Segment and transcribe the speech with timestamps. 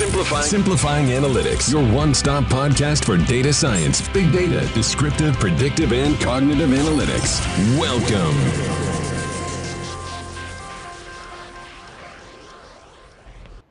[0.00, 6.18] Simplifying, Simplifying Analytics, your one stop podcast for data science, big data, descriptive, predictive, and
[6.18, 7.38] cognitive analytics.
[7.78, 8.34] Welcome.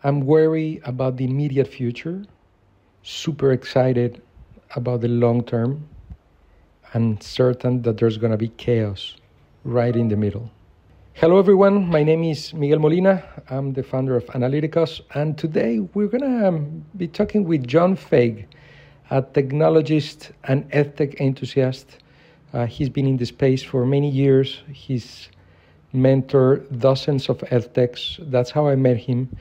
[0.03, 2.23] I'm worried about the immediate future,
[3.01, 4.21] super excited
[4.75, 5.89] about the long term,
[6.93, 9.15] and certain that there's going to be chaos
[9.63, 10.51] right in the middle.
[11.19, 11.85] Hello, everyone.
[11.85, 13.21] My name is Miguel Molina.
[13.49, 17.97] I'm the founder of Analyticos, and today we're going to um, be talking with John
[17.97, 18.45] Faig,
[19.09, 21.97] a technologist and edtech enthusiast.
[22.53, 24.63] Uh, he's been in the space for many years.
[24.71, 25.27] He's
[25.93, 28.17] mentored dozens of edtechs.
[28.31, 29.35] That's how I met him.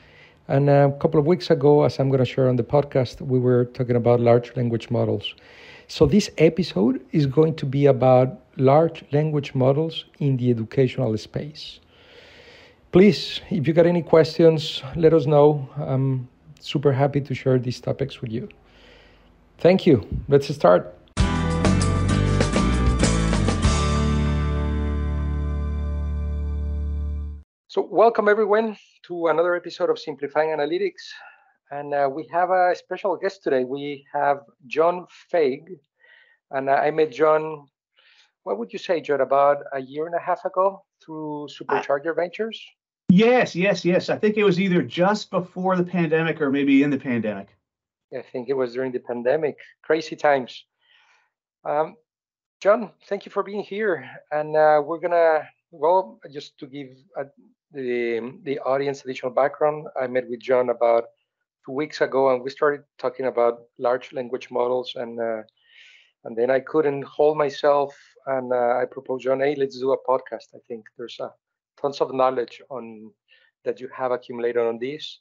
[0.49, 3.39] And a couple of weeks ago, as I'm going to share on the podcast, we
[3.39, 5.33] were talking about large language models.
[5.91, 11.79] So, this episode is going to be about large language models in the educational space.
[12.91, 15.67] Please, if you got any questions, let us know.
[15.77, 18.49] I'm super happy to share these topics with you.
[19.57, 20.07] Thank you.
[20.27, 20.95] Let's start.
[27.67, 31.01] So, welcome everyone to another episode of Simplifying Analytics.
[31.71, 33.63] And uh, we have a special guest today.
[33.63, 35.61] We have John Faig.
[36.51, 37.67] And I met John
[38.43, 39.21] what would you say, John?
[39.21, 42.59] about a year and a half ago through Supercharger Ventures?
[43.09, 44.09] Yes, yes, yes.
[44.09, 47.49] I think it was either just before the pandemic or maybe in the pandemic.
[48.11, 49.57] I think it was during the pandemic.
[49.83, 50.65] Crazy times.
[51.63, 51.95] Um,
[52.61, 54.09] John, thank you for being here.
[54.31, 57.25] And uh, we're gonna well, just to give uh,
[57.71, 59.87] the the audience additional background.
[59.99, 61.05] I met with John about
[61.65, 65.41] two weeks ago, and we started talking about large language models and uh,
[66.25, 67.95] and then I couldn't hold myself,
[68.27, 70.53] and uh, I proposed, John, hey, let's do a podcast.
[70.53, 71.29] I think there's uh,
[71.81, 73.11] tons of knowledge on
[73.65, 75.19] that you have accumulated on this,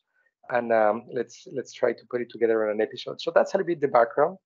[0.50, 3.20] and um, let's let's try to put it together in an episode.
[3.20, 4.38] So that's a little bit the background.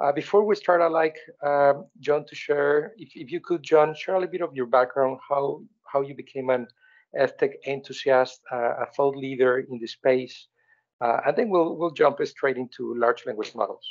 [0.00, 3.94] Uh, before we start, I'd like um, John to share, if, if you could, John,
[3.94, 5.62] share a little bit of your background, how
[5.92, 6.66] how you became an
[7.18, 10.48] edtech enthusiast, uh, a thought leader in the space,
[11.02, 13.86] uh, and then we'll we'll jump straight into large language models.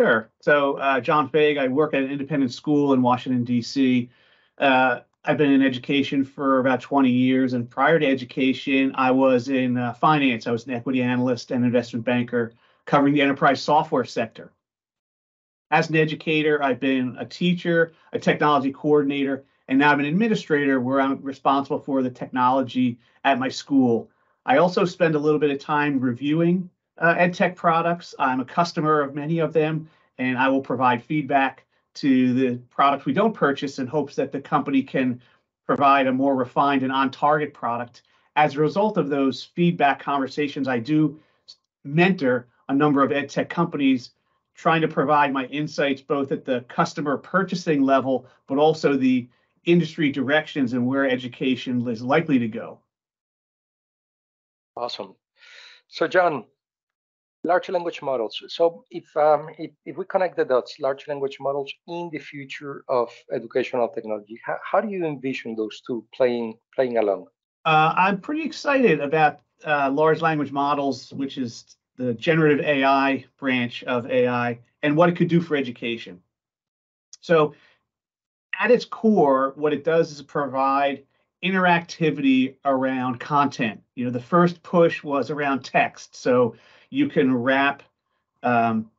[0.00, 0.30] Sure.
[0.40, 4.08] So, uh, John Faig, I work at an independent school in Washington, D.C.
[4.56, 7.52] Uh, I've been in education for about 20 years.
[7.52, 10.46] And prior to education, I was in uh, finance.
[10.46, 12.54] I was an equity analyst and investment banker
[12.86, 14.54] covering the enterprise software sector.
[15.70, 20.80] As an educator, I've been a teacher, a technology coordinator, and now I'm an administrator
[20.80, 24.10] where I'm responsible for the technology at my school.
[24.46, 28.14] I also spend a little bit of time reviewing uh, EdTech products.
[28.18, 29.88] I'm a customer of many of them,
[30.18, 34.40] and I will provide feedback to the product we don't purchase in hopes that the
[34.40, 35.20] company can
[35.66, 38.02] provide a more refined and on target product.
[38.36, 41.18] As a result of those feedback conversations, I do
[41.84, 44.10] mentor a number of EdTech companies
[44.54, 49.28] trying to provide my insights both at the customer purchasing level, but also the
[49.64, 52.78] industry directions and where education is likely to go.
[54.76, 55.14] Awesome.
[55.88, 56.44] So, John,
[57.44, 58.42] large language models.
[58.48, 62.84] So if, um, if, if we connect the dots, large language models in the future
[62.88, 67.26] of educational technology, how, how do you envision those two playing playing along?
[67.64, 73.84] Uh, I'm pretty excited about uh, large language models, which is the generative AI branch
[73.84, 76.20] of AI, and what it could do for education.
[77.20, 77.54] So
[78.58, 81.04] at its core, what it does is provide
[81.44, 83.80] interactivity around content.
[83.94, 86.16] You know, the first push was around text.
[86.16, 86.54] So
[86.90, 87.82] you can wrap
[88.42, 88.90] um,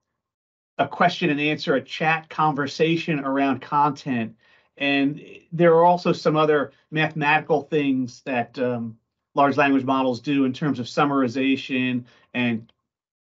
[0.78, 4.36] a question and answer, a chat conversation around content.
[4.78, 5.22] And
[5.52, 8.98] there are also some other mathematical things that um,
[9.36, 12.72] large language models do in terms of summarization and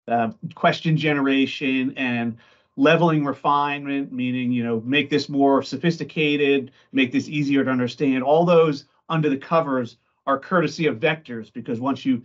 [0.08, 2.38] uh, question generation and
[2.78, 8.24] leveling refinement, meaning, you know, make this more sophisticated, make this easier to understand.
[8.24, 12.24] All those under the covers are courtesy of vectors because once you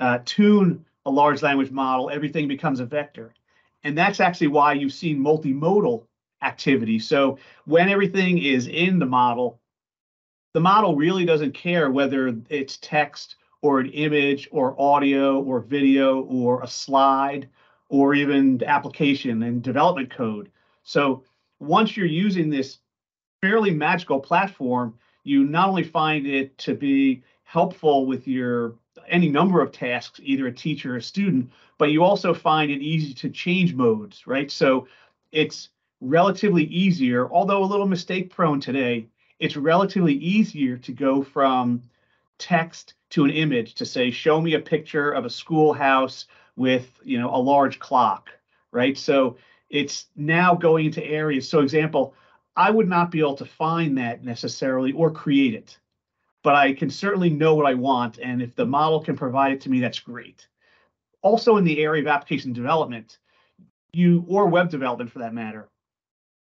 [0.00, 3.34] uh, tune a large language model, everything becomes a vector.
[3.82, 6.06] And that's actually why you've seen multimodal
[6.42, 6.98] activity.
[6.98, 9.60] So when everything is in the model,
[10.54, 16.22] the model really doesn't care whether it's text or an image or audio or video
[16.22, 17.48] or a slide
[17.88, 20.50] or even application and development code.
[20.82, 21.24] So
[21.60, 22.78] once you're using this
[23.40, 28.74] fairly magical platform, you not only find it to be helpful with your
[29.08, 32.82] any number of tasks, either a teacher or a student, but you also find it
[32.82, 34.50] easy to change modes, right?
[34.50, 34.86] So
[35.32, 35.70] it's
[36.00, 39.08] relatively easier, although a little mistake prone today,
[39.38, 41.82] it's relatively easier to go from
[42.38, 47.18] text to an image to say, show me a picture of a schoolhouse with, you
[47.18, 48.30] know, a large clock,
[48.72, 48.96] right?
[48.96, 49.36] So
[49.70, 51.48] it's now going into areas.
[51.48, 52.14] So example,
[52.56, 55.78] I would not be able to find that necessarily or create it,
[56.44, 58.18] but I can certainly know what I want.
[58.18, 60.46] And if the model can provide it to me, that's great.
[61.22, 63.18] Also in the area of application development,
[63.92, 65.70] you or web development for that matter,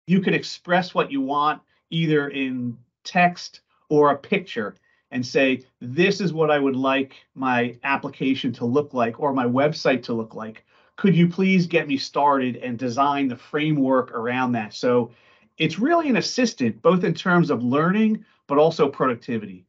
[0.06, 1.60] you can express what you want
[1.90, 4.76] either in text or a picture
[5.10, 9.44] and say, this is what I would like my application to look like or my
[9.44, 10.64] website to look like.
[10.94, 14.72] Could you please get me started and design the framework around that?
[14.72, 15.10] So
[15.58, 19.66] it's really an assistant, both in terms of learning, but also productivity.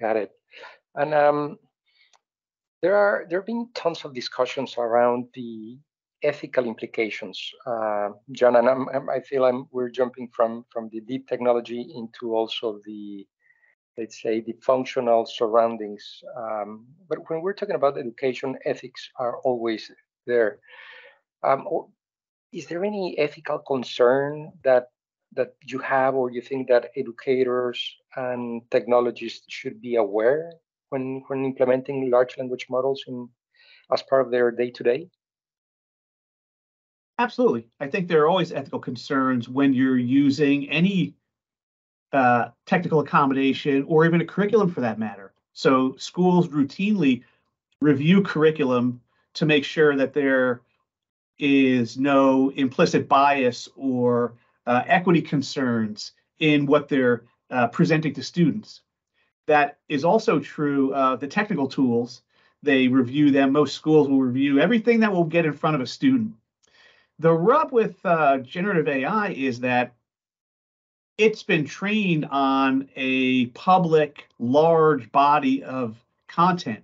[0.00, 0.32] Got it.
[0.96, 1.58] And um,
[2.82, 5.78] there are there have been tons of discussions around the
[6.22, 8.56] ethical implications, uh, John.
[8.56, 12.80] And I'm, I'm, i feel I'm we're jumping from from the deep technology into also
[12.86, 13.26] the
[13.98, 16.04] let's say the functional surroundings.
[16.36, 19.90] Um, but when we're talking about education, ethics are always
[20.26, 20.60] there.
[21.44, 21.66] Um,
[22.52, 24.88] is there any ethical concern that
[25.32, 30.52] that you have or you think that educators and technologists should be aware
[30.88, 33.28] when when implementing large language models in
[33.92, 35.08] as part of their day-to-day?
[37.18, 37.68] Absolutely.
[37.80, 41.14] I think there are always ethical concerns when you're using any
[42.12, 45.32] uh, technical accommodation or even a curriculum for that matter.
[45.52, 47.22] So schools routinely
[47.80, 49.00] review curriculum
[49.34, 50.62] to make sure that there
[51.38, 54.34] is no implicit bias or
[54.66, 58.82] uh, equity concerns in what they're uh, presenting to students.
[59.46, 62.22] That is also true of the technical tools.
[62.62, 63.52] They review them.
[63.52, 66.34] Most schools will review everything that will get in front of a student.
[67.18, 69.94] The rub with uh, generative AI is that
[71.18, 76.82] it's been trained on a public, large body of content.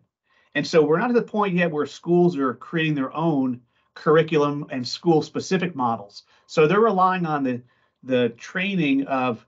[0.55, 3.61] And so we're not at the point yet where schools are creating their own
[3.97, 6.23] curriculum and school specific models.
[6.47, 7.63] So they're relying on the
[8.05, 9.45] the training of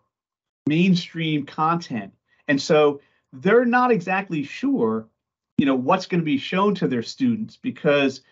[0.67, 2.13] mainstream content.
[2.49, 3.01] And so
[3.33, 5.07] they're not exactly sure,
[5.59, 8.23] you know, what's going to be shown to their students because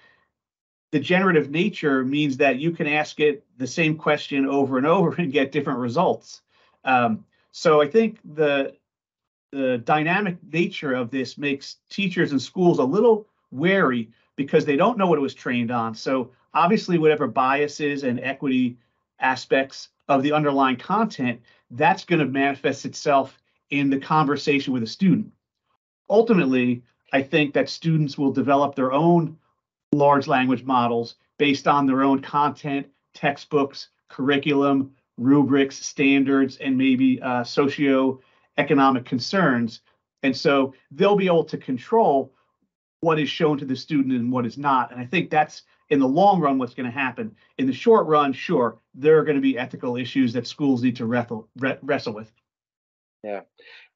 [0.90, 5.14] the generative nature means that you can ask it the same question over and over
[5.18, 6.42] and get different results.
[6.84, 8.74] Um, so I think the
[9.52, 14.98] the dynamic nature of this makes teachers and schools a little wary because they don't
[14.98, 15.94] know what it was trained on.
[15.94, 18.78] So obviously, whatever biases and equity
[19.18, 21.40] aspects of the underlying content,
[21.70, 23.38] that's going to manifest itself
[23.70, 25.32] in the conversation with a student.
[26.08, 29.38] Ultimately, I think that students will develop their own
[29.92, 37.42] large language models based on their own content, textbooks, curriculum, rubrics, standards, and maybe uh,
[37.42, 39.80] socio-economic concerns.
[40.22, 42.32] And so they'll be able to control
[43.00, 44.90] what is shown to the student and what is not.
[44.90, 47.34] And I think that's in the long run what's going to happen.
[47.58, 50.96] In the short run, sure, there are going to be ethical issues that schools need
[50.96, 52.32] to wrestle wrestle with.
[53.22, 53.42] Yeah,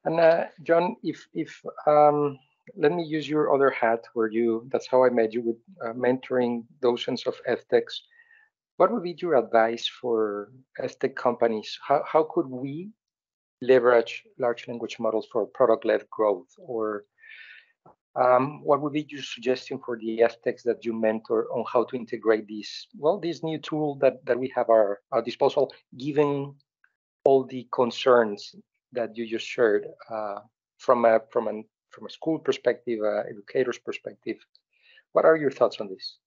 [0.05, 2.39] and uh, John, if if um,
[2.77, 5.93] let me use your other hat, where you that's how I met you with uh,
[5.93, 8.01] mentoring docents of edtechs.
[8.77, 11.79] What would be your advice for edtech companies?
[11.87, 12.91] How how could we
[13.63, 17.05] leverage large language models for product-led growth or
[18.17, 21.97] um, what would be your suggestion for the edtechs that you mentor on how to
[21.97, 26.55] integrate this, well, this new tool that, that we have our, our disposal, given
[27.25, 28.55] all the concerns
[28.93, 30.41] that you just shared uh,
[30.79, 34.37] from a from an from a school perspective, uh, educator's perspective.
[35.13, 36.19] What are your thoughts on this?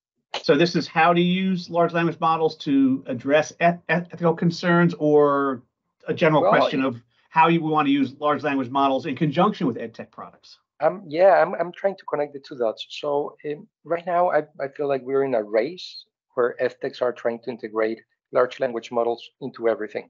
[0.42, 5.64] So this is how to use large language models to address eth- ethical concerns, or
[6.08, 9.68] a general well, question of how you want to use large language models in conjunction
[9.68, 10.60] with edtech products.
[10.84, 12.86] Um, yeah, I'm, I'm trying to connect the two dots.
[12.90, 17.14] So um, right now, I, I feel like we're in a race where edtechs are
[17.14, 18.02] trying to integrate
[18.34, 20.10] large language models into everything.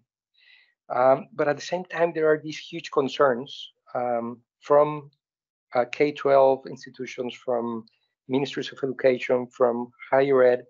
[0.93, 5.11] Um, but at the same time, there are these huge concerns um, from
[5.75, 7.85] uh, K-12 institutions, from
[8.27, 10.63] ministries of education, from higher ed,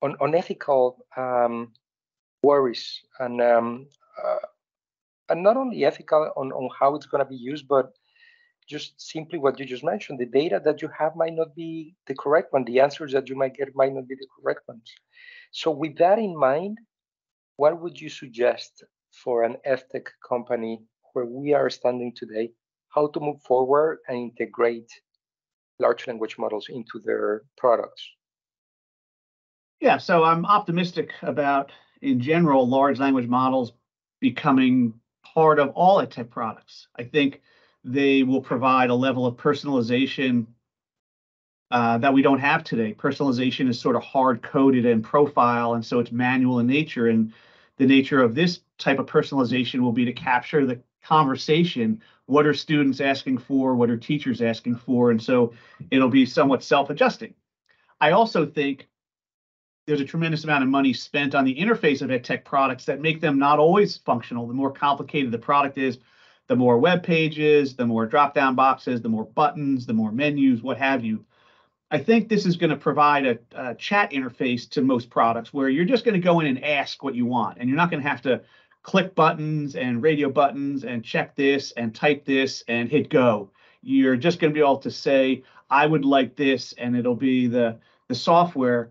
[0.00, 1.72] on, on ethical um,
[2.42, 3.86] worries and um,
[4.24, 4.46] uh,
[5.28, 7.92] and not only ethical on, on how it's going to be used, but
[8.66, 12.14] just simply what you just mentioned the data that you have might not be the
[12.14, 14.90] correct one the answers that you might get might not be the correct ones
[15.50, 16.78] so with that in mind
[17.56, 20.80] what would you suggest for an edtech company
[21.12, 22.50] where we are standing today
[22.88, 24.90] how to move forward and integrate
[25.78, 28.02] large language models into their products
[29.80, 31.70] yeah so i'm optimistic about
[32.02, 33.72] in general large language models
[34.20, 34.92] becoming
[35.34, 36.88] part of all EdTech products.
[36.96, 37.42] I think
[37.86, 40.46] they will provide a level of personalization
[41.70, 42.92] uh, that we don't have today.
[42.92, 47.06] Personalization is sort of hard coded and profile, and so it's manual in nature.
[47.06, 47.32] And
[47.76, 52.02] the nature of this type of personalization will be to capture the conversation.
[52.26, 53.76] What are students asking for?
[53.76, 55.12] What are teachers asking for?
[55.12, 55.52] And so
[55.90, 57.34] it'll be somewhat self adjusting.
[58.00, 58.88] I also think
[59.86, 63.20] there's a tremendous amount of money spent on the interface of EdTech products that make
[63.20, 64.48] them not always functional.
[64.48, 65.98] The more complicated the product is,
[66.48, 70.62] the more web pages, the more drop down boxes, the more buttons, the more menus,
[70.62, 71.24] what have you.
[71.90, 75.68] I think this is going to provide a, a, chat interface to most products where
[75.68, 78.02] you're just going to go in and ask what you want, and you're not going
[78.02, 78.42] to have to
[78.82, 83.50] click buttons and radio buttons and check this and type this and hit go.
[83.82, 87.46] You're just going to be able to say, I would like this, and it'll be
[87.46, 88.90] the, the software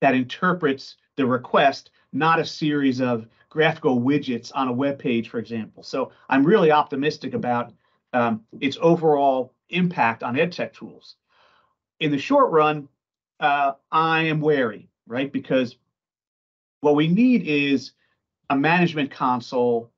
[0.00, 5.38] that interprets the request, not a series of graphical widgets on a web page, for
[5.38, 5.82] example.
[5.82, 7.72] So I'm really optimistic about
[8.12, 11.16] um, its overall impact on EdTech tools
[12.00, 12.88] in the short run,
[13.40, 15.32] uh, I am wary, right?
[15.32, 15.76] Because
[16.80, 17.92] what we need is
[18.50, 19.90] a management console,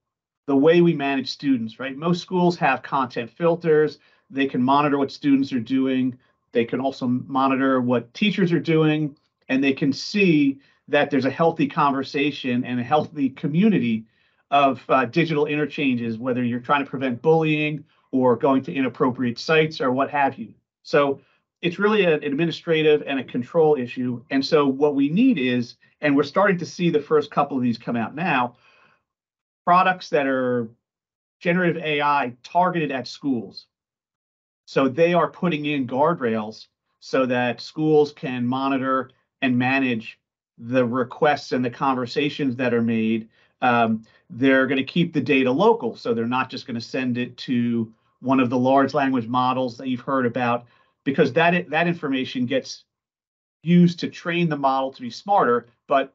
[0.47, 1.97] the way we manage students, right?
[1.97, 3.99] Most schools have content filters.
[4.31, 6.17] They can monitor what students are doing.
[6.53, 9.17] They can also monitor what teachers are doing,
[9.49, 14.05] and they can see that there's a healthy conversation and a healthy community
[14.51, 19.81] of uh, digital interchanges, whether you're trying to prevent bullying or going to inappropriate sites
[19.81, 20.55] or what have you.
[20.83, 21.21] So
[21.63, 24.23] it's really an administrative and a control issue.
[24.31, 27.63] And so what we need is, and we're starting to see the first couple of
[27.63, 28.57] these come out now,
[29.65, 30.69] products that are
[31.41, 33.67] generative AI targeted at schools.
[34.67, 36.67] So they are putting in guardrails
[37.01, 39.11] so that schools can monitor
[39.43, 40.19] and manage
[40.59, 43.29] the requests and the conversations that are made.
[43.63, 45.97] Um, they're going to keep the data local.
[45.97, 49.77] So they're not just going to send it to one of the large language models
[49.77, 50.67] that you've heard about
[51.05, 52.85] because that that information gets
[53.63, 56.15] used to train the model to be smarter, but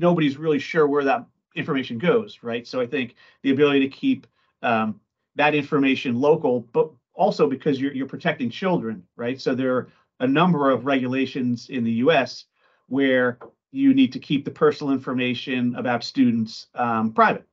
[0.00, 2.66] nobody's really sure where that information goes, right?
[2.66, 4.26] So I think the ability to keep
[4.62, 5.00] um,
[5.36, 9.40] that information local, but also because you're you're protecting children, right?
[9.40, 9.88] So there are
[10.20, 12.46] a number of regulations in the U.S.
[12.88, 13.38] where
[13.74, 17.44] you need to keep the personal information about students um, private.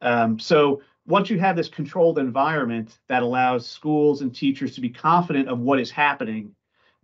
[0.00, 4.90] Um, so once you have this controlled environment that allows schools and teachers to be
[4.90, 6.52] confident of what is happening,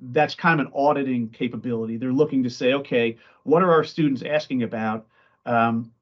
[0.01, 1.97] that's kind of an auditing capability.
[1.97, 5.07] They're looking to say, okay, what are our students asking about?
[5.47, 5.93] Um,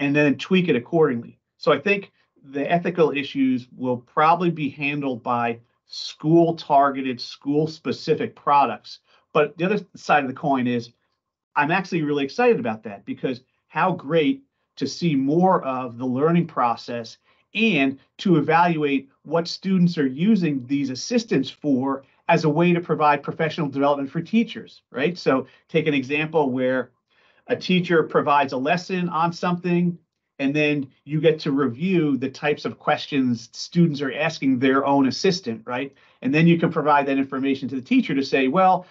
[0.00, 1.38] and then tweak it accordingly.
[1.58, 2.10] So I think
[2.42, 8.98] the ethical issues will probably be handled by school targeted, school specific products.
[9.32, 10.90] But the other side of the coin is
[11.56, 14.44] I'm actually really excited about that because how great
[14.76, 17.18] to see more of the learning process
[17.54, 23.22] and to evaluate what students are using these assistants for as a way to provide
[23.22, 25.16] professional development for teachers, right?
[25.16, 26.90] So take an example where
[27.46, 29.98] a teacher provides a lesson on something
[30.38, 35.06] and then you get to review the types of questions students are asking their own
[35.06, 35.94] assistant, right?
[36.22, 38.86] And then you can provide that information to the teacher to say, well,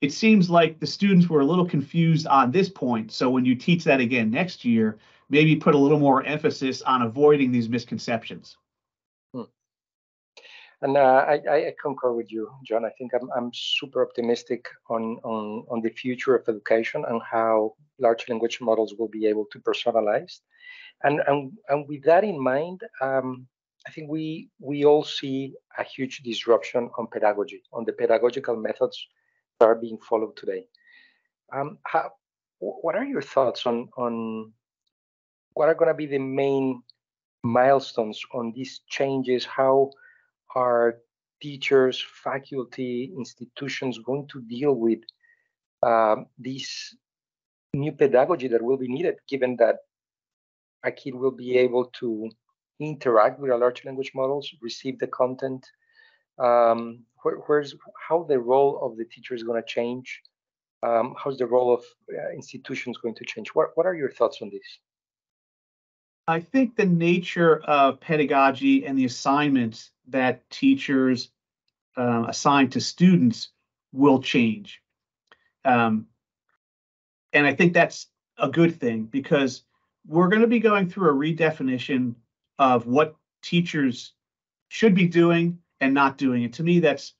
[0.00, 3.12] it seems like the students were a little confused on this point.
[3.12, 7.02] So when you teach that again next year, maybe put a little more emphasis on
[7.02, 8.56] avoiding these misconceptions.
[9.34, 9.42] Hmm.
[10.80, 12.84] And uh, I, I, concur with you, John.
[12.86, 17.74] I think I'm, I'm super optimistic on, on, on the future of education and how
[17.98, 20.40] large language models will be able to personalize.
[21.04, 23.46] And, and, and with that in mind, um,
[23.86, 29.06] I think we we all see a huge disruption on pedagogy, on the pedagogical methods
[29.60, 30.66] are being followed today.
[31.52, 32.12] Um, how,
[32.58, 34.52] what are your thoughts on on
[35.54, 36.82] what are going to be the main
[37.42, 39.44] milestones on these changes?
[39.44, 39.90] How
[40.54, 40.98] are
[41.40, 45.00] teachers, faculty, institutions going to deal with
[45.82, 46.94] um, this
[47.72, 49.76] new pedagogy that will be needed, given that
[50.84, 52.28] a kid will be able to
[52.78, 55.66] interact with a large language models, receive the content.
[56.40, 57.74] Um, where, where's
[58.08, 60.22] how the role of the teacher is going to change?
[60.82, 63.48] Um, how's the role of uh, institutions going to change?
[63.48, 64.78] What What are your thoughts on this?
[66.26, 71.30] I think the nature of pedagogy and the assignments that teachers
[71.96, 73.48] uh, assign to students
[73.92, 74.80] will change.
[75.64, 76.06] Um,
[77.32, 78.06] and I think that's
[78.38, 79.62] a good thing because
[80.06, 82.14] we're going to be going through a redefinition
[82.58, 84.12] of what teachers
[84.68, 86.42] should be doing and not doing.
[86.42, 86.52] it.
[86.54, 87.14] to me, that's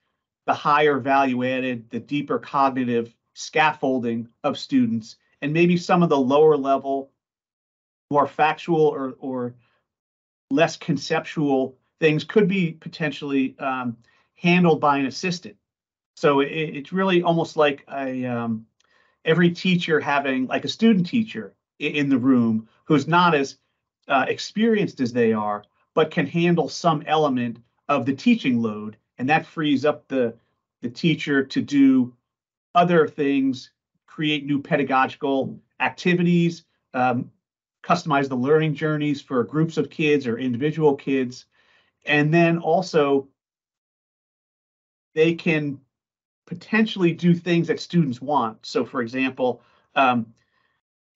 [0.46, 6.18] the higher value added, the deeper cognitive scaffolding of students, and maybe some of the
[6.18, 7.12] lower level
[8.10, 9.54] more factual or or
[10.50, 13.96] less conceptual things could be potentially um,
[14.34, 15.56] handled by an assistant.
[16.16, 18.66] So it, it's really almost like a um,
[19.24, 23.58] every teacher having like a student teacher in the room who's not as
[24.08, 25.64] uh, experienced as they are,
[25.94, 27.58] but can handle some element
[27.90, 30.34] of the teaching load, and that frees up the
[30.80, 32.14] the teacher to do
[32.74, 33.72] other things,
[34.06, 37.30] create new pedagogical activities, um,
[37.82, 41.46] customize the learning journeys for groups of kids or individual kids,
[42.06, 43.28] and then also
[45.14, 45.78] they can
[46.46, 48.64] potentially do things that students want.
[48.64, 49.62] So, for example,
[49.96, 50.32] um,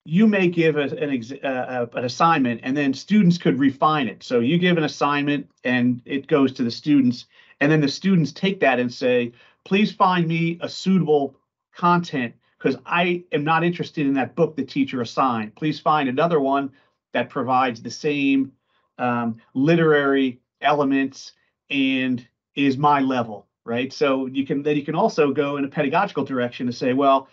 [0.05, 4.23] you may give a, an, uh, an assignment and then students could refine it.
[4.23, 7.25] So you give an assignment and it goes to the students,
[7.59, 9.33] and then the students take that and say,
[9.63, 11.35] please find me a suitable
[11.75, 15.55] content because I am not interested in that book the teacher assigned.
[15.55, 16.71] Please find another one
[17.13, 18.51] that provides the same
[18.99, 21.33] um, literary elements
[21.69, 23.91] and is my level, right?
[23.91, 27.27] So you can then you can also go in a pedagogical direction to say, well,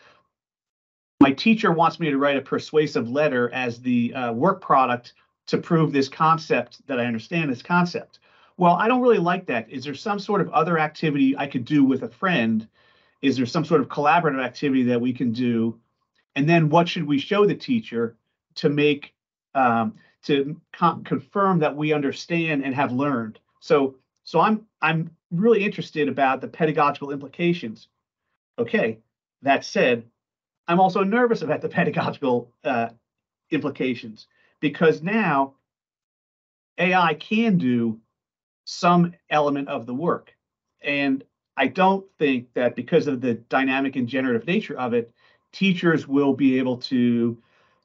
[1.23, 5.15] my teacher wants me to write a persuasive letter as the uh, work product
[5.47, 8.19] to prove this concept that I understand this concept.
[8.57, 9.71] Well, I don't really like that.
[9.71, 12.67] Is there some sort of other activity I could do with a friend?
[13.23, 15.79] Is there some sort of collaborative activity that we can do?
[16.35, 18.17] And then what should we show the teacher
[18.57, 19.15] to make
[19.55, 20.61] um, to
[21.05, 23.39] confirm that we understand and have learned?
[23.61, 27.87] So so I'm I'm really interested about the pedagogical implications.
[28.59, 28.99] Okay,
[29.43, 30.05] that said,
[30.69, 32.91] I'm also nervous about the pedagogical uh,
[33.51, 34.27] implications
[34.61, 35.55] because now
[36.79, 38.01] AI can do
[38.65, 40.33] some element of the work.
[40.83, 41.25] And
[41.57, 45.13] I don't think that because of the dynamic and generative nature of it,
[45.53, 47.37] teachers will be able to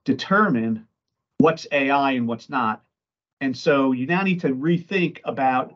[0.06, 0.88] determine
[1.40, 2.84] what's AI and what's not.
[3.42, 5.76] And so you now need to rethink about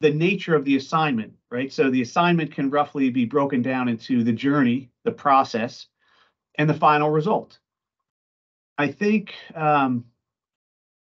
[0.00, 1.72] the nature of the assignment, right?
[1.72, 5.86] So the assignment can roughly be broken down into the journey, the process,
[6.56, 7.58] and the final result.
[8.78, 10.06] I think um,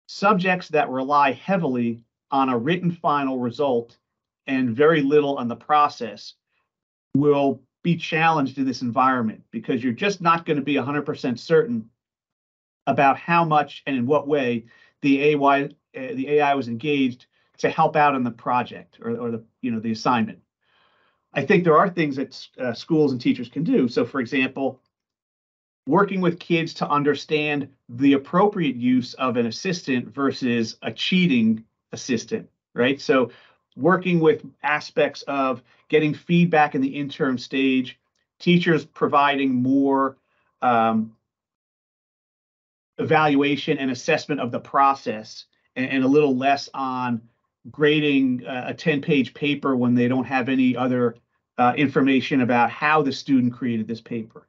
[0.07, 3.97] subjects that rely heavily on a written final result
[4.47, 6.33] and very little on the process
[7.15, 11.89] will be challenged in this environment because you're just not going to be 100% certain
[12.87, 14.65] about how much and in what way
[15.01, 15.67] the AI uh,
[16.13, 17.27] the AI was engaged
[17.57, 20.39] to help out in the project or, or the you know the assignment.
[21.33, 23.87] I think there are things that uh, schools and teachers can do.
[23.87, 24.81] So, for example,
[25.85, 32.49] working with kids to understand the appropriate use of an assistant versus a cheating assistant,
[32.73, 33.01] right?
[33.01, 33.31] So
[33.75, 37.99] working with aspects of getting feedback in the interim stage,
[38.39, 40.17] teachers providing more
[40.61, 41.15] um,
[42.97, 47.21] evaluation and assessment of the process and, and a little less on
[47.71, 51.15] grading uh, a 10 page paper when they don't have any other
[51.57, 54.47] uh, information about how the student created this paper.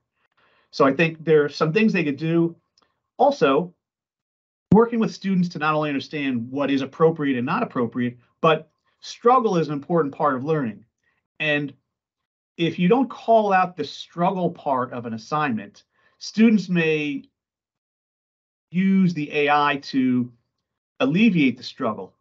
[0.74, 2.56] So I think there are some things they could do.
[3.16, 3.72] Also,
[4.72, 9.56] working with students to not only understand what is appropriate and not appropriate, but struggle
[9.56, 10.84] is an important part of learning.
[11.38, 11.72] And
[12.56, 15.84] if you don't call out the struggle part of an assignment,
[16.18, 17.22] students may
[18.72, 20.32] use the AI to
[20.98, 22.14] alleviate the struggle.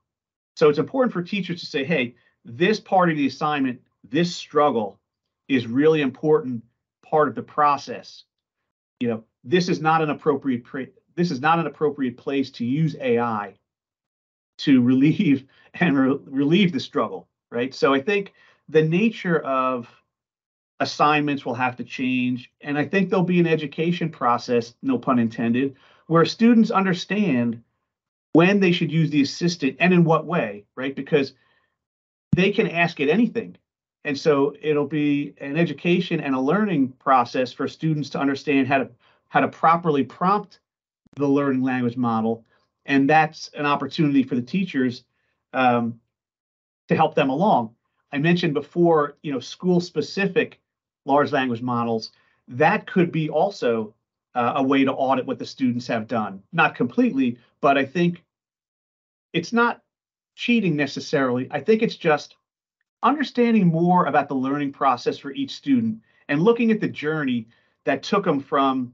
[0.58, 2.14] So it's important for teachers to say, hey,
[2.46, 5.00] this part of the assignment, this struggle
[5.48, 6.64] is really important
[7.02, 8.26] part of the process
[9.00, 10.64] you know, this is not an appropriate
[11.16, 13.54] this is not an appropriate place to use AI
[14.60, 17.74] to relieve and re- relieve the struggle, right?
[17.74, 18.34] So I think
[18.70, 19.88] the nature of
[20.80, 25.20] assignments will have to change, and I think there'll be an education process, no pun
[25.20, 25.76] intended,
[26.08, 27.62] where students understand
[28.34, 30.96] when they should use the assistant and in what way, right?
[30.96, 31.34] Because
[32.36, 33.56] they can ask it anything.
[34.06, 38.80] And so it'll be an education and a learning process for students to understand how
[38.80, 38.90] to
[39.30, 40.60] how to properly prompt
[41.16, 42.46] the large language model,
[42.86, 45.06] and that's an opportunity for the teachers
[45.54, 46.00] um,
[46.88, 47.74] to help them along.
[48.12, 50.60] I mentioned before, you know, school-specific
[51.06, 52.12] large language models.
[52.48, 53.96] That could be also
[54.36, 56.44] uh, a way to audit what the students have done.
[56.52, 58.24] Not completely, but I think
[59.34, 59.82] it's not
[60.36, 61.48] cheating necessarily.
[61.50, 62.36] I think it's just
[63.04, 67.48] understanding more about the learning process for each student and looking at the journey
[67.86, 68.94] that took them from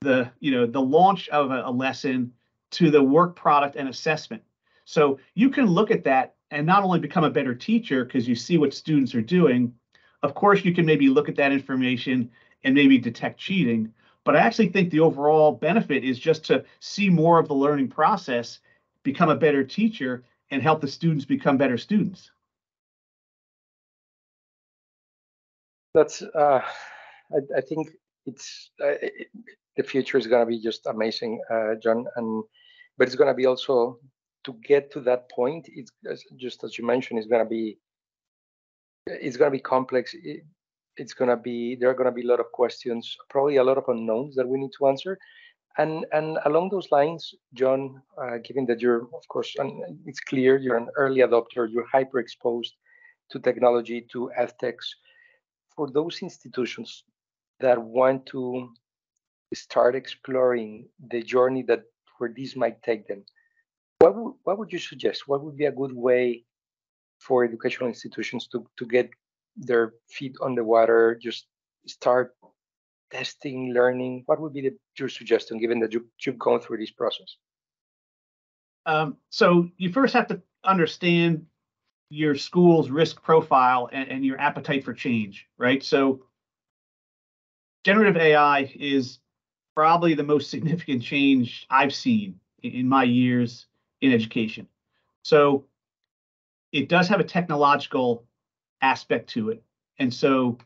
[0.00, 2.32] the you know the launch of a, a lesson
[2.70, 4.42] to the work product and assessment
[4.84, 8.34] so you can look at that and not only become a better teacher because you
[8.34, 9.72] see what students are doing
[10.22, 12.30] of course you can maybe look at that information
[12.64, 13.92] and maybe detect cheating
[14.24, 17.88] But I actually think the overall benefit is just to see more of the learning
[17.88, 18.60] process,
[19.02, 22.30] become a better teacher, and help the students become better students.
[25.94, 26.60] That's, uh,
[27.32, 27.90] I, I think
[28.26, 29.28] it's uh, it,
[29.76, 32.04] the future is going to be just amazing, uh, John.
[32.16, 32.44] And
[32.98, 33.98] but it's going to be also
[34.44, 35.68] to get to that point.
[35.68, 35.90] It's
[36.36, 37.78] just as you mentioned, it's going to be
[39.06, 40.14] it's going to be complex.
[40.14, 40.44] It,
[40.96, 43.64] it's going to be there are going to be a lot of questions, probably a
[43.64, 45.18] lot of unknowns that we need to answer.
[45.76, 50.56] And and along those lines, John, uh, given that you're of course, and it's clear
[50.56, 52.74] you're an early adopter, you're hyper exposed
[53.30, 54.86] to technology, to edtechs.
[55.76, 57.04] For those institutions
[57.60, 58.70] that want to
[59.54, 61.84] start exploring the journey that
[62.18, 63.24] where this might take them,
[63.98, 65.26] what would, what would you suggest?
[65.26, 66.44] What would be a good way
[67.20, 69.10] for educational institutions to, to get
[69.56, 71.46] their feet on the water, just
[71.86, 72.34] start
[73.10, 74.24] testing, learning?
[74.26, 77.36] What would be the, your suggestion, given that you, you've gone through this process?
[78.86, 81.46] Um, so you first have to understand
[82.10, 85.82] your school's risk profile and, and your appetite for change, right?
[85.82, 86.22] So
[87.84, 89.18] generative AI is
[89.74, 93.66] probably the most significant change I've seen in my years
[94.00, 94.68] in education.
[95.22, 95.66] So
[96.72, 98.24] it does have a technological
[98.80, 99.62] aspect to it.
[99.98, 100.58] And so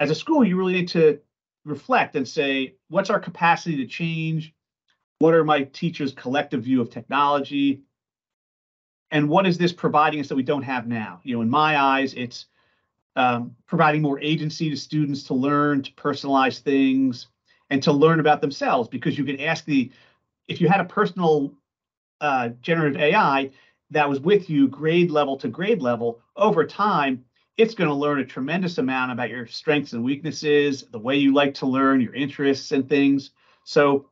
[0.00, 1.20] as a school, you really need to
[1.64, 4.54] reflect and say, what's our capacity to change?
[5.18, 7.82] What are my teachers' collective view of technology?
[9.14, 11.20] And what is this providing us that we don't have now?
[11.22, 12.46] You know, in my eyes, it's
[13.14, 17.28] um, providing more agency to students to learn, to personalize things,
[17.70, 18.88] and to learn about themselves.
[18.88, 19.92] Because you can ask the,
[20.48, 21.54] if you had a personal
[22.20, 23.52] uh, generative AI
[23.92, 27.24] that was with you grade level to grade level, over time,
[27.56, 31.32] it's going to learn a tremendous amount about your strengths and weaknesses, the way you
[31.32, 33.30] like to learn, your interests and things.
[33.62, 34.08] So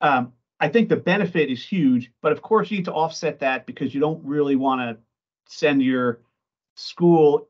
[0.00, 3.66] um, I think the benefit is huge, but of course you need to offset that
[3.66, 4.98] because you don't really want to
[5.48, 6.20] send your
[6.74, 7.48] school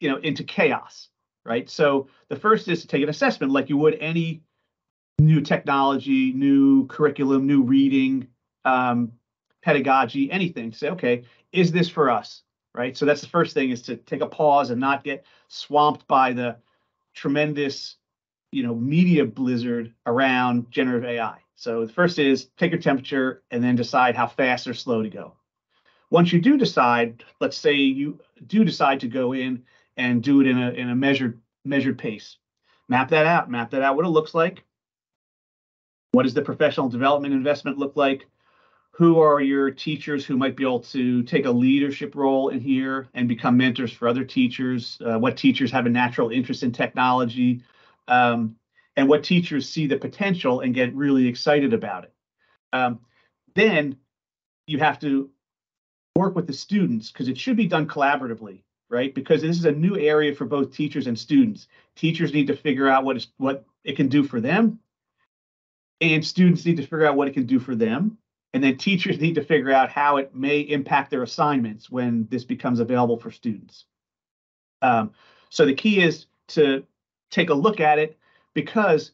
[0.00, 1.08] you know into chaos
[1.46, 1.70] right?
[1.70, 4.42] So the first is to take an assessment like you would any
[5.18, 8.26] new technology new curriculum new reading
[8.66, 9.12] um,
[9.62, 12.42] pedagogy anything say okay is this for us?
[12.74, 12.94] Right?
[12.94, 16.34] So that's the first thing is to take a pause and not get swamped by
[16.34, 16.58] the
[17.14, 17.96] tremendous
[18.52, 23.62] you know media blizzard around generative ai so the first is take your temperature and
[23.62, 25.34] then decide how fast or slow to go
[26.10, 29.62] once you do decide let's say you do decide to go in
[29.96, 32.36] and do it in a in a measured measured pace.
[32.88, 33.50] Map that out.
[33.50, 33.96] Map that out.
[33.96, 34.62] What it looks like.
[36.12, 38.26] What does the professional development investment look like?
[38.92, 43.08] Who are your teachers who might be able to take a leadership role in here
[43.12, 44.98] and become mentors for other teachers?
[45.04, 47.62] Uh, what teachers have a natural interest in technology?
[48.08, 48.56] Um,
[48.96, 52.12] and what teachers see the potential and get really excited about it.
[52.72, 53.00] Um,
[53.54, 53.96] then
[54.66, 55.30] you have to
[56.14, 59.14] work with the students because it should be done collaboratively right?
[59.14, 61.68] Because this is a new area for both teachers and students.
[61.94, 64.78] Teachers need to figure out what is what it can do for them,
[66.00, 68.18] and students need to figure out what it can do for them.
[68.54, 72.44] And then teachers need to figure out how it may impact their assignments when this
[72.44, 73.84] becomes available for students.
[74.80, 75.12] Um,
[75.50, 76.84] so the key is to
[77.30, 78.16] take a look at it
[78.56, 79.12] because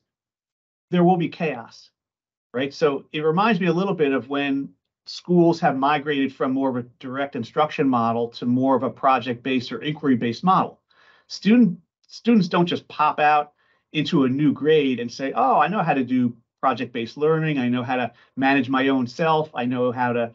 [0.93, 1.91] there will be chaos,
[2.55, 2.73] right?
[2.73, 4.69] So it reminds me a little bit of when
[5.05, 9.73] schools have migrated from more of a direct instruction model to more of a project-based
[9.73, 10.81] or inquiry-based model.
[11.27, 13.55] Student students don't just pop out
[13.93, 17.59] into a new grade and say, "Oh, I know how to do project-based learning.
[17.59, 19.51] I know how to manage my own self.
[19.57, 20.33] I know how to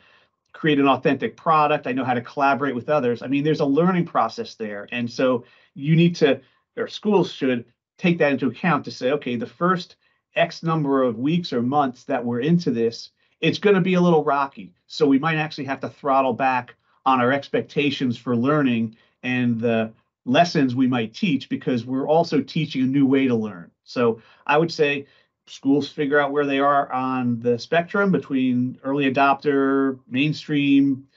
[0.52, 1.88] create an authentic product.
[1.88, 5.10] I know how to collaborate with others." I mean, there's a learning process there, and
[5.10, 6.42] so you need to,
[6.76, 7.64] or schools should
[7.98, 9.96] take that into account to say, okay, the first
[10.36, 14.02] X number of weeks or months that we're into this it's going to be a
[14.02, 14.74] little rocky.
[14.88, 19.92] So we might actually have to throttle back on our expectations for learning and the
[20.26, 23.72] lessons we might teach because we're also teaching a new way to learn.
[23.84, 25.06] So I would say
[25.46, 31.08] schools figure out where they are on the spectrum between early adopter, mainstream,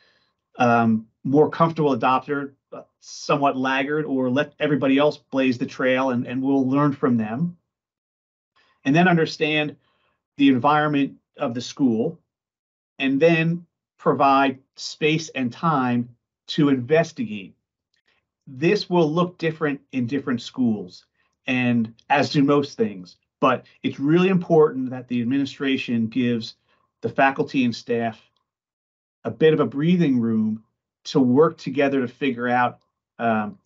[0.59, 2.53] um, more comfortable adopter,
[3.01, 7.57] somewhat laggard, or let everybody else blaze the trail and, and we'll learn from them.
[8.85, 9.77] And then understand
[10.37, 12.19] the environment of the school
[12.99, 13.67] and then
[13.99, 16.09] provide space and time
[16.47, 17.55] to investigate.
[18.47, 21.05] This will look different in different schools,
[21.47, 23.17] and as do most things.
[23.41, 26.57] But it's really important that the administration gives
[27.01, 28.21] the faculty and staff
[29.25, 30.63] a bit of a breathing room
[31.05, 32.81] to work together to figure out
[33.19, 33.59] um,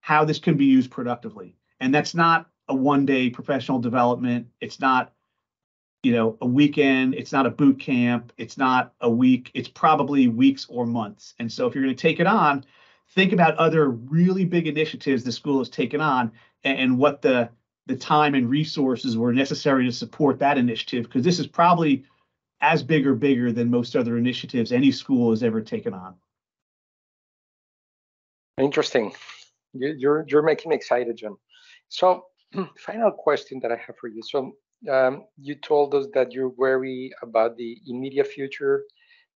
[0.00, 1.56] how this can be used productively.
[1.80, 4.48] And that's not a one day professional development.
[4.60, 5.12] It's not,
[6.02, 7.14] you know, a weekend.
[7.14, 8.32] It's not a boot camp.
[8.36, 9.50] It's not a week.
[9.54, 11.34] It's probably weeks or months.
[11.38, 12.64] And so if you're going to take it on,
[13.10, 16.32] think about other really big initiatives the school has taken on
[16.64, 17.50] and, and what the
[17.86, 22.04] the time and resources were necessary to support that initiative because this is probably
[22.60, 26.14] as big or bigger than most other initiatives any school has ever taken on.
[28.58, 29.12] Interesting.
[29.72, 31.36] You're you're making me excited, John.
[31.88, 32.26] So,
[32.78, 34.22] final question that I have for you.
[34.22, 34.52] So,
[34.90, 38.84] um, you told us that you're worried about the immediate future,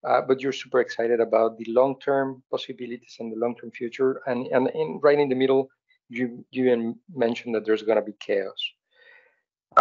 [0.06, 4.22] uh, but you're super excited about the long-term possibilities and the long-term future.
[4.28, 5.70] And and in, right in the middle,
[6.10, 8.60] you you mentioned that there's going to be chaos.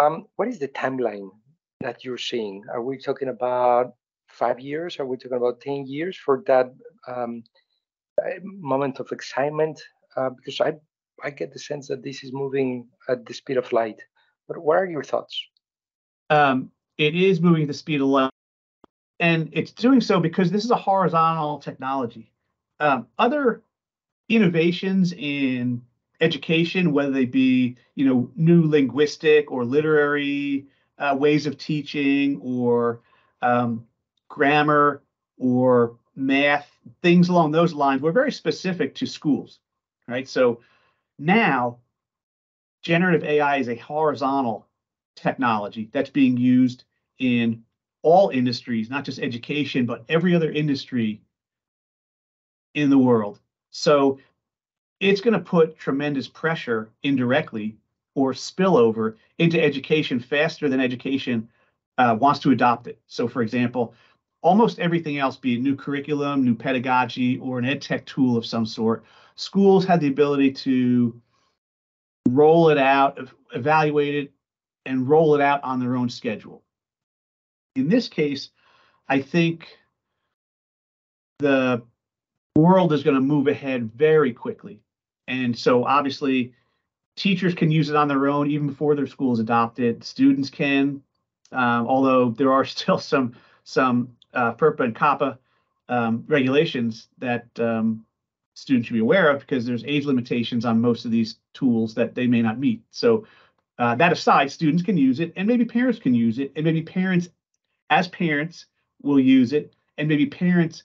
[0.00, 1.30] Um, what is the timeline
[1.80, 2.62] that you're seeing?
[2.72, 3.94] Are we talking about
[4.28, 5.00] five years?
[5.00, 6.72] Are we talking about ten years for that
[7.08, 7.42] um,
[8.42, 9.80] moment of excitement?
[10.16, 10.74] Uh, because I
[11.22, 14.00] I get the sense that this is moving at the speed of light.
[14.48, 15.40] But what are your thoughts?
[16.30, 18.30] Um, it is moving at the speed of light,
[19.20, 22.32] and it's doing so because this is a horizontal technology.
[22.80, 23.62] Um, other
[24.28, 25.82] innovations in
[26.20, 30.66] education, whether they be you know new linguistic or literary
[30.98, 33.00] uh, ways of teaching or
[33.42, 33.86] um,
[34.28, 35.02] grammar
[35.38, 36.70] or math,
[37.02, 39.58] things along those lines, were very specific to schools,
[40.08, 40.28] right?
[40.28, 40.60] So
[41.18, 41.78] now,
[42.82, 44.66] generative AI is a horizontal
[45.16, 46.84] technology that's being used
[47.18, 47.62] in
[48.02, 51.22] all industries, not just education, but every other industry
[52.74, 53.40] in the world.
[53.70, 54.18] So
[55.00, 57.76] it's going to put tremendous pressure indirectly
[58.14, 61.48] or spillover into education faster than education
[61.98, 63.00] uh, wants to adopt it.
[63.06, 63.94] So, for example,
[64.44, 68.44] almost everything else, be it new curriculum, new pedagogy, or an ed tech tool of
[68.44, 69.02] some sort,
[69.36, 71.18] schools had the ability to
[72.28, 73.18] roll it out,
[73.54, 74.32] evaluate it,
[74.84, 76.62] and roll it out on their own schedule.
[77.74, 78.50] In this case,
[79.08, 79.66] I think
[81.38, 81.82] the
[82.54, 84.80] world is going to move ahead very quickly.
[85.26, 86.52] And so obviously,
[87.16, 90.04] teachers can use it on their own even before their school is adopted.
[90.04, 91.02] Students can,
[91.50, 93.34] um, although there are still some
[93.66, 95.38] some uh, FERPA and COPPA
[95.88, 98.04] um, regulations that um,
[98.54, 102.14] students should be aware of because there's age limitations on most of these tools that
[102.14, 102.82] they may not meet.
[102.90, 103.26] So
[103.78, 106.82] uh, that aside, students can use it, and maybe parents can use it, and maybe
[106.82, 107.28] parents,
[107.90, 108.66] as parents,
[109.02, 110.84] will use it, and maybe parents,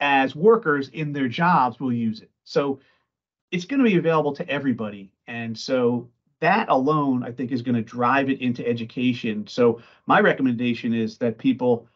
[0.00, 2.30] as workers in their jobs, will use it.
[2.44, 2.80] So
[3.50, 6.08] it's going to be available to everybody, and so
[6.40, 9.46] that alone, I think, is going to drive it into education.
[9.46, 11.86] So my recommendation is that people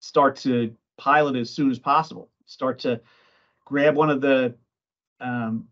[0.00, 2.30] start to pilot as soon as possible.
[2.46, 3.00] Start to
[3.64, 4.54] grab one of the,
[5.20, 5.68] um,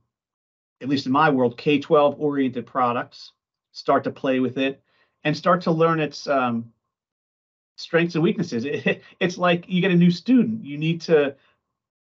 [0.80, 3.32] at least in my world, K 12 oriented products,
[3.72, 4.82] start to play with it,
[5.24, 6.72] and start to learn its um,
[7.76, 8.64] strengths and weaknesses.
[8.64, 11.34] It, it's like you get a new student, you need to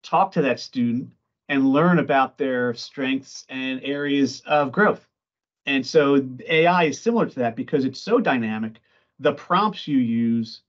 [0.04, 1.12] talk to that student
[1.50, 5.06] and learn about their strengths and areas of growth.
[5.66, 8.80] And so AI is similar to that because it's so dynamic.
[9.20, 10.62] The prompts you use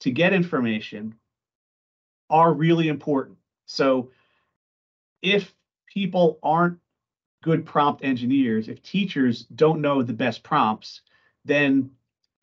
[0.00, 1.14] to get information
[2.30, 3.38] are really important.
[3.66, 4.10] So
[5.22, 5.54] if
[5.86, 6.78] people aren't
[7.42, 11.02] good prompt engineers, if teachers don't know the best prompts,
[11.44, 11.90] then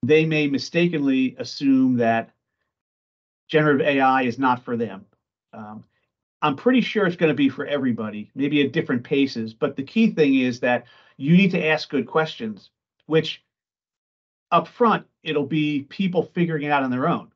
[0.03, 2.31] they may mistakenly assume that
[3.47, 5.05] generative AI is not for them.
[5.53, 5.83] Um,
[6.41, 9.53] I'm pretty sure it's going to be for everybody, maybe at different paces.
[9.53, 10.85] But the key thing is that
[11.17, 12.71] you need to ask good questions,
[13.05, 13.43] which
[14.51, 17.31] up front, it'll be people figuring it out on their own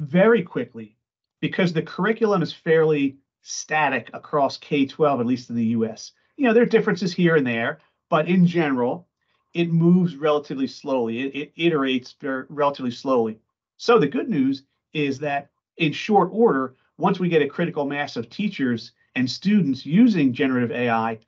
[0.00, 0.96] very quickly
[1.40, 6.12] because the curriculum is fairly static across K 12, at least in the US.
[6.36, 7.78] You know, there are differences here and there,
[8.10, 9.06] but in general,
[9.54, 11.20] it moves relatively slowly.
[11.20, 13.38] It, it iterates very, relatively slowly.
[13.76, 18.16] So the good news is that in short order, once we get a critical mass
[18.16, 21.18] of teachers and students using generative AI,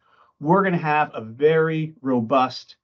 [0.41, 2.77] we're going to have a very robust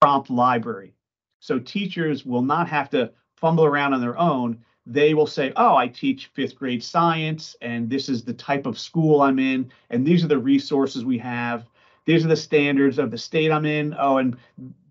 [0.00, 0.94] prompt library.
[1.40, 5.76] So teachers will not have to fumble around on their own they will say, Oh,
[5.76, 10.06] I teach fifth grade science, and this is the type of school I'm in, and
[10.06, 11.66] these are the resources we have.
[12.04, 13.94] These are the standards of the state I'm in.
[13.98, 14.36] Oh, and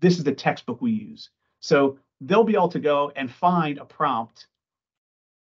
[0.00, 1.30] this is the textbook we use.
[1.60, 4.48] So they'll be able to go and find a prompt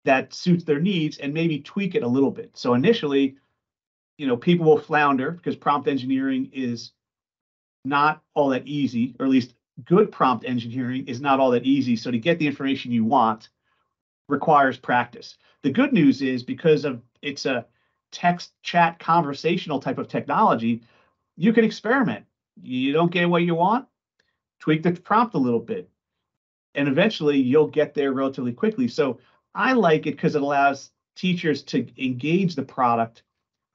[0.05, 2.51] that suits their needs and maybe tweak it a little bit.
[2.53, 3.37] So initially,
[4.17, 6.91] you know, people will flounder because prompt engineering is
[7.83, 11.95] not all that easy, or at least good prompt engineering is not all that easy.
[11.95, 13.49] So to get the information you want,
[14.27, 15.37] requires practice.
[15.63, 17.65] The good news is because of it's a
[18.11, 20.81] text chat conversational type of technology,
[21.35, 22.25] you can experiment
[22.61, 23.87] You don't get what you want,
[24.59, 25.89] tweak the prompt a little bit.
[26.75, 28.87] And eventually you'll get there relatively quickly.
[28.87, 29.19] So
[29.53, 33.23] I like it because it allows teachers to engage the product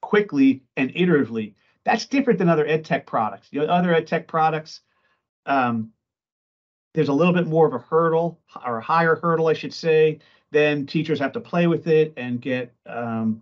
[0.01, 1.55] quickly and iteratively.
[1.83, 3.47] That's different than other ed tech products.
[3.51, 4.81] You know, other ed tech products,
[5.45, 5.91] um,
[6.93, 10.19] there's a little bit more of a hurdle or a higher hurdle, I should say.
[10.51, 13.41] Then teachers have to play with it and get um,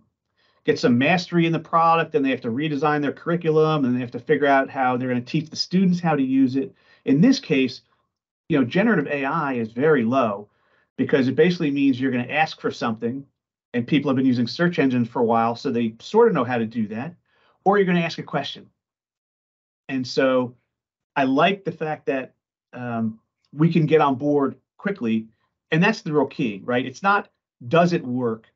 [0.64, 4.00] get some mastery in the product, and they have to redesign their curriculum, and they
[4.00, 6.74] have to figure out how they're going to teach the students how to use it.
[7.04, 7.82] In this case,
[8.48, 10.48] you know, generative AI is very low
[10.96, 13.24] because it basically means you're going to ask for something,
[13.72, 16.44] and people have been using search engines for a while, so they sort of know
[16.44, 17.14] how to do that,
[17.64, 18.68] or you're going to ask a question.
[19.88, 20.54] And so
[21.16, 22.34] I like the fact that
[22.72, 23.18] um,
[23.52, 25.26] we can get on board quickly.
[25.70, 26.84] And that's the real key, right?
[26.84, 27.28] It's not
[27.68, 28.46] does it work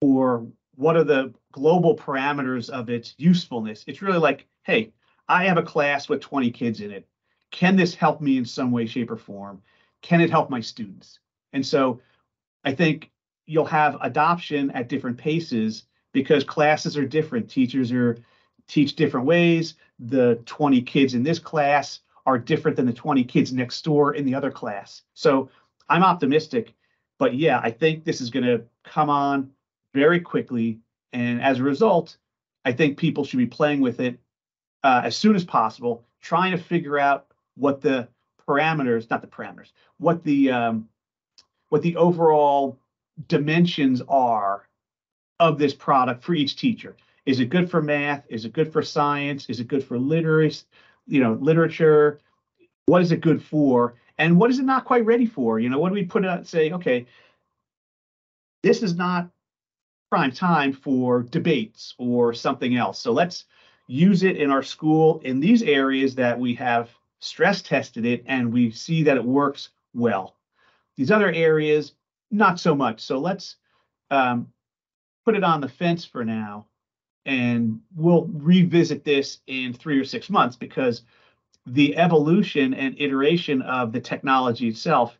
[0.00, 3.84] or what are the global parameters of its usefulness.
[3.86, 4.92] It's really like, hey,
[5.28, 7.06] I have a class with 20 kids in it.
[7.50, 9.60] Can this help me in some way, shape, or form?
[10.02, 11.18] Can it help my students?
[11.52, 12.00] And so
[12.64, 13.10] I think
[13.46, 17.50] you'll have adoption at different paces because classes are different.
[17.50, 18.18] Teachers are
[18.68, 19.74] teach different ways.
[19.98, 24.26] The 20 kids in this class are different than the 20 kids next door in
[24.26, 25.02] the other class.
[25.14, 25.50] So
[25.88, 26.74] I'm optimistic,
[27.18, 29.50] but yeah, I think this is going to come on
[29.94, 30.80] very quickly.
[31.12, 32.16] And as a result,
[32.64, 34.18] I think people should be playing with it
[34.84, 38.08] uh, as soon as possible, trying to figure out what the
[38.46, 40.88] parameters, not the parameters, what the um,
[41.70, 42.78] what the overall
[43.26, 44.68] dimensions are
[45.40, 46.96] of this product for each teacher.
[47.26, 48.24] Is it good for math?
[48.28, 49.46] Is it good for science?
[49.48, 50.64] Is it good for literacy?
[51.08, 52.20] you know, literature.
[52.86, 53.94] What is it good for?
[54.18, 55.60] And what is it not quite ready for?
[55.60, 57.06] You know, what do we put out and say, okay,
[58.62, 59.30] this is not
[60.10, 62.98] prime time for debates or something else.
[62.98, 63.44] So let's
[63.86, 68.52] use it in our school in these areas that we have stress tested it and
[68.52, 70.36] we see that it works well.
[70.96, 71.92] These other areas,
[72.30, 73.00] not so much.
[73.00, 73.56] So let's
[74.10, 74.52] um,
[75.24, 76.66] put it on the fence for now
[77.24, 81.02] and we'll revisit this in three or six months because
[81.74, 85.18] the evolution and iteration of the technology itself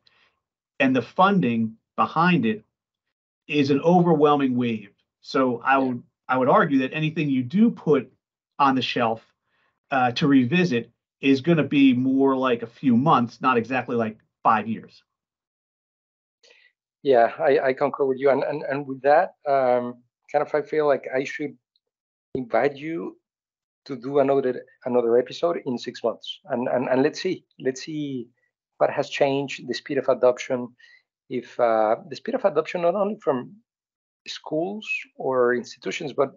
[0.81, 2.65] and the funding behind it
[3.47, 4.91] is an overwhelming wave.
[5.21, 8.13] So I would I would argue that anything you do put
[8.59, 9.25] on the shelf
[9.91, 14.19] uh, to revisit is going to be more like a few months, not exactly like
[14.43, 15.03] five years.
[17.03, 20.63] Yeah, I, I concur with you, and and, and with that, um, kind of I
[20.63, 21.57] feel like I should
[22.35, 23.17] invite you
[23.89, 26.41] to do another another episode in six months.
[26.53, 28.29] And and, and let's see let's see
[28.79, 30.69] what has changed the speed of adoption.
[31.29, 33.57] If uh, the speed of adoption not only from
[34.27, 36.33] schools or institutions but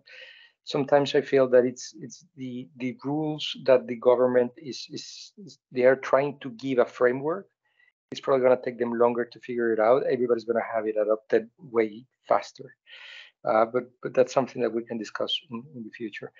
[0.64, 5.60] sometimes i feel that it's it's the the rules that the government is is, is
[5.72, 7.48] they are trying to give a framework.
[8.12, 10.04] It's probably going to take them longer to figure it out.
[10.04, 12.76] Everybody's going to have it adopted way faster
[13.46, 16.32] uh, but but that's something that we can discuss in, in the future.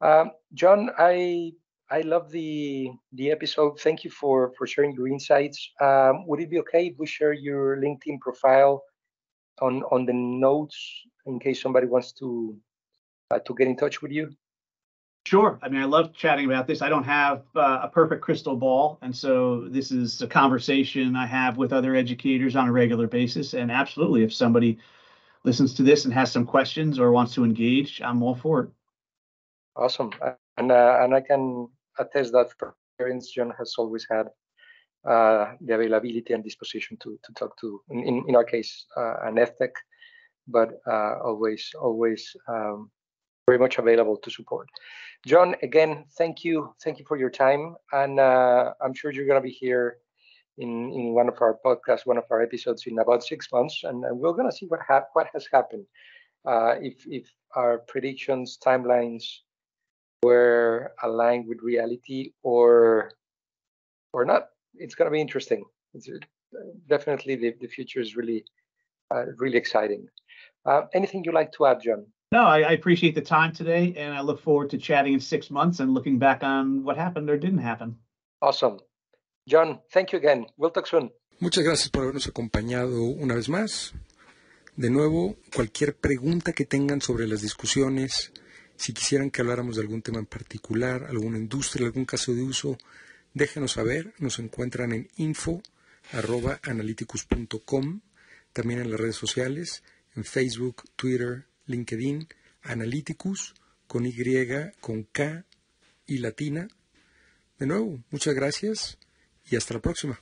[0.00, 1.52] Um, John, I
[1.90, 3.80] I love the the episode.
[3.80, 5.70] Thank you for for sharing your insights.
[5.80, 8.82] Um, would it be okay if we share your LinkedIn profile
[9.60, 10.76] on on the notes
[11.26, 12.56] in case somebody wants to
[13.30, 14.30] uh, to get in touch with you?
[15.26, 15.58] Sure.
[15.62, 16.80] I mean, I love chatting about this.
[16.80, 21.26] I don't have uh, a perfect crystal ball, and so this is a conversation I
[21.26, 23.52] have with other educators on a regular basis.
[23.52, 24.78] And absolutely, if somebody
[25.48, 28.70] listens to this and has some questions or wants to engage, I'm all for it.
[29.74, 30.10] Awesome,
[30.58, 34.26] and uh, and I can attest that for experience, John has always had
[35.12, 39.36] uh, the availability and disposition to to talk to, in in our case, uh, an
[39.44, 39.74] EdTech,
[40.56, 42.90] but uh, always always um,
[43.48, 44.66] very much available to support.
[45.30, 49.42] John, again, thank you, thank you for your time, and uh, I'm sure you're going
[49.42, 49.98] to be here
[50.58, 54.04] in, in one of our podcasts, one of our episodes in about six months, and,
[54.04, 55.84] and we're going to see what ha- what has happened.
[56.44, 59.24] Uh, if if our predictions, timelines
[60.22, 63.12] were aligned with reality or
[64.12, 65.64] or not, it's going to be interesting.
[65.94, 68.44] It's uh, definitely the, the future is really
[69.14, 70.08] uh, really exciting.
[70.66, 72.06] Uh, anything you'd like to add, John?
[72.30, 75.50] No, I, I, appreciate the time today, and I look forward to chatting in six
[75.50, 77.96] months and looking back on what happened or didn't happen.
[78.42, 78.78] Awesome.
[79.48, 80.46] John, thank you again.
[80.56, 81.12] We'll talk soon.
[81.40, 83.94] Muchas gracias por habernos acompañado una vez más.
[84.76, 88.34] De nuevo, cualquier pregunta que tengan sobre las discusiones,
[88.76, 92.76] si quisieran que habláramos de algún tema en particular, alguna industria, algún caso de uso,
[93.34, 94.12] déjenos saber.
[94.18, 98.00] Nos encuentran en info.analyticus.com,
[98.52, 99.82] también en las redes sociales,
[100.14, 102.28] en Facebook, Twitter, LinkedIn,
[102.62, 103.54] Analyticus,
[103.86, 104.14] con Y,
[104.80, 105.46] con K
[106.06, 106.68] y latina
[107.58, 108.98] De nuevo, muchas gracias
[109.50, 110.18] y hasta la próxima.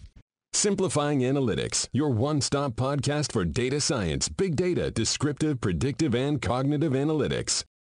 [0.52, 7.66] Simplifying Analytics, your one-stop podcast for data science, big data, descriptive, predictive, and cognitive analytics.